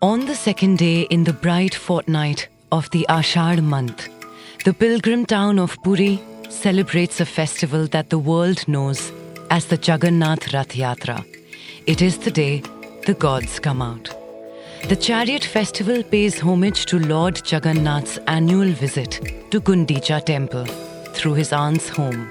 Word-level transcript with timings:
On 0.00 0.26
the 0.26 0.36
second 0.36 0.78
day 0.78 1.02
in 1.10 1.24
the 1.24 1.32
bright 1.32 1.74
fortnight 1.74 2.46
of 2.70 2.88
the 2.90 3.04
Ashad 3.08 3.64
month, 3.64 4.08
the 4.64 4.72
pilgrim 4.72 5.26
town 5.26 5.58
of 5.58 5.76
Puri 5.82 6.20
celebrates 6.48 7.20
a 7.20 7.26
festival 7.26 7.88
that 7.88 8.08
the 8.08 8.18
world 8.18 8.68
knows 8.68 9.10
as 9.50 9.66
the 9.66 9.76
Jagannath 9.76 10.52
Rath 10.52 10.76
Yatra. 10.76 11.26
It 11.88 12.00
is 12.00 12.16
the 12.18 12.30
day 12.30 12.62
the 13.06 13.14
gods 13.14 13.58
come 13.58 13.82
out. 13.82 14.08
The 14.88 14.94
chariot 14.94 15.42
festival 15.42 16.04
pays 16.04 16.38
homage 16.38 16.86
to 16.86 17.00
Lord 17.00 17.42
Jagannath's 17.50 18.18
annual 18.28 18.70
visit 18.70 19.20
to 19.50 19.60
Gundicha 19.60 20.24
temple 20.24 20.66
through 21.12 21.34
his 21.34 21.52
aunt's 21.52 21.88
home, 21.88 22.30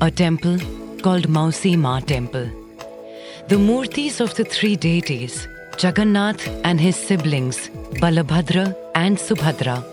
a 0.00 0.10
temple 0.10 0.56
called 1.02 1.28
Mausi 1.28 1.76
Ma 1.76 2.00
temple. 2.00 2.48
The 3.48 3.56
murtis 3.56 4.18
of 4.18 4.34
the 4.34 4.44
three 4.44 4.76
deities, 4.76 5.46
Jagannath 5.78 6.48
and 6.64 6.80
his 6.80 6.96
siblings, 6.96 7.68
Balabhadra 8.00 8.74
and 8.94 9.18
Subhadra, 9.18 9.84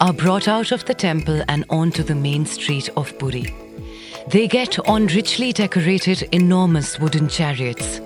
are 0.00 0.12
brought 0.12 0.48
out 0.48 0.72
of 0.72 0.84
the 0.86 0.94
temple 0.94 1.42
and 1.48 1.64
onto 1.70 2.02
the 2.02 2.14
main 2.14 2.44
street 2.44 2.88
of 2.96 3.16
Puri. 3.18 3.54
They 4.28 4.48
get 4.48 4.78
on 4.88 5.06
richly 5.06 5.52
decorated 5.52 6.22
enormous 6.32 6.98
wooden 6.98 7.28
chariots. 7.28 8.00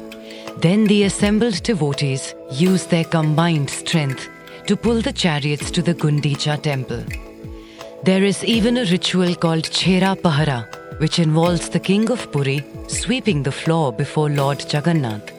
Then 0.58 0.84
the 0.84 1.04
assembled 1.04 1.62
devotees 1.62 2.34
use 2.50 2.86
their 2.86 3.04
combined 3.04 3.70
strength 3.70 4.28
to 4.66 4.76
pull 4.76 5.00
the 5.00 5.12
chariots 5.12 5.70
to 5.70 5.82
the 5.82 5.94
Gundicha 5.94 6.60
temple. 6.62 7.04
There 8.04 8.22
is 8.22 8.44
even 8.44 8.76
a 8.76 8.84
ritual 8.84 9.34
called 9.34 9.64
Chera 9.64 10.16
Pahara, 10.20 10.68
which 11.00 11.18
involves 11.18 11.70
the 11.70 11.80
king 11.80 12.10
of 12.10 12.30
Puri 12.30 12.64
sweeping 12.88 13.42
the 13.42 13.52
floor 13.52 13.90
before 13.92 14.28
Lord 14.28 14.60
Jagannath. 14.70 15.31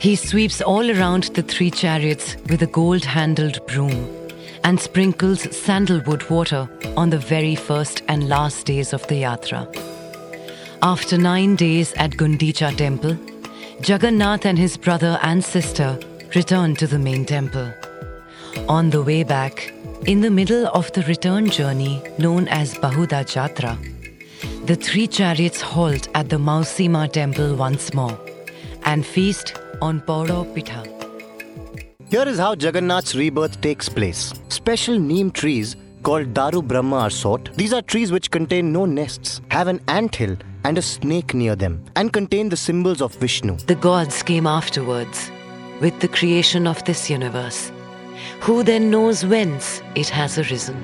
He 0.00 0.14
sweeps 0.14 0.60
all 0.60 0.92
around 0.92 1.24
the 1.34 1.42
three 1.42 1.72
chariots 1.72 2.36
with 2.48 2.62
a 2.62 2.68
gold 2.68 3.04
handled 3.04 3.66
broom 3.66 4.08
and 4.62 4.78
sprinkles 4.78 5.56
sandalwood 5.56 6.22
water 6.30 6.68
on 6.96 7.10
the 7.10 7.18
very 7.18 7.56
first 7.56 8.02
and 8.06 8.28
last 8.28 8.66
days 8.66 8.92
of 8.92 9.04
the 9.08 9.22
yatra. 9.22 9.66
After 10.82 11.18
nine 11.18 11.56
days 11.56 11.92
at 11.94 12.12
Gundicha 12.12 12.76
temple, 12.76 13.18
Jagannath 13.84 14.46
and 14.46 14.56
his 14.56 14.76
brother 14.76 15.18
and 15.22 15.44
sister 15.44 15.98
return 16.36 16.76
to 16.76 16.86
the 16.86 16.98
main 17.00 17.24
temple. 17.24 17.72
On 18.68 18.90
the 18.90 19.02
way 19.02 19.24
back, 19.24 19.72
in 20.06 20.20
the 20.20 20.30
middle 20.30 20.68
of 20.68 20.92
the 20.92 21.02
return 21.02 21.50
journey 21.50 22.00
known 22.18 22.46
as 22.48 22.74
Bahuda 22.74 23.24
Jatra, 23.24 23.76
the 24.64 24.76
three 24.76 25.08
chariots 25.08 25.60
halt 25.60 26.08
at 26.14 26.28
the 26.28 26.38
Mausima 26.38 27.10
temple 27.10 27.56
once 27.56 27.92
more 27.92 28.16
and 28.84 29.04
feast 29.04 29.54
on 29.80 30.00
Pauro 30.00 30.44
Pitha. 30.54 30.84
Here 32.10 32.26
is 32.26 32.38
how 32.38 32.54
Jagannath's 32.54 33.14
rebirth 33.14 33.60
takes 33.60 33.88
place. 33.88 34.32
Special 34.48 34.98
neem 34.98 35.30
trees 35.30 35.76
called 36.02 36.32
Daru 36.32 36.62
Brahma 36.62 36.96
are 37.00 37.10
sought. 37.10 37.50
These 37.56 37.72
are 37.72 37.82
trees 37.82 38.10
which 38.10 38.30
contain 38.30 38.72
no 38.72 38.86
nests, 38.86 39.40
have 39.50 39.68
an 39.68 39.80
ant 39.88 40.14
hill 40.14 40.36
and 40.64 40.78
a 40.78 40.82
snake 40.82 41.34
near 41.34 41.54
them, 41.54 41.84
and 41.96 42.12
contain 42.12 42.48
the 42.48 42.56
symbols 42.56 43.02
of 43.02 43.14
Vishnu. 43.16 43.56
The 43.58 43.74
gods 43.74 44.22
came 44.22 44.46
afterwards 44.46 45.30
with 45.80 45.98
the 46.00 46.08
creation 46.08 46.66
of 46.66 46.82
this 46.84 47.10
universe. 47.10 47.70
Who 48.40 48.62
then 48.62 48.90
knows 48.90 49.24
whence 49.24 49.82
it 49.94 50.08
has 50.08 50.38
arisen? 50.38 50.82